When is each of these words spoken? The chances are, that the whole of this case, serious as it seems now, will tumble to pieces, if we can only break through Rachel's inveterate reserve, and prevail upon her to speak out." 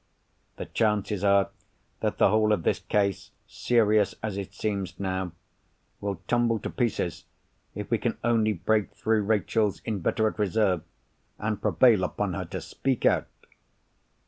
The 0.55 0.65
chances 0.65 1.23
are, 1.23 1.51
that 1.99 2.17
the 2.17 2.29
whole 2.29 2.51
of 2.53 2.63
this 2.63 2.79
case, 2.79 3.29
serious 3.45 4.15
as 4.23 4.35
it 4.35 4.51
seems 4.51 4.99
now, 4.99 5.31
will 5.99 6.19
tumble 6.27 6.57
to 6.61 6.71
pieces, 6.71 7.25
if 7.75 7.91
we 7.91 7.99
can 7.99 8.17
only 8.23 8.53
break 8.53 8.95
through 8.95 9.21
Rachel's 9.21 9.79
inveterate 9.85 10.39
reserve, 10.39 10.81
and 11.37 11.61
prevail 11.61 12.03
upon 12.03 12.33
her 12.33 12.45
to 12.45 12.61
speak 12.61 13.05
out." 13.05 13.27